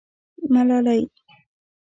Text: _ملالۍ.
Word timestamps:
_ملالۍ. 0.53 1.01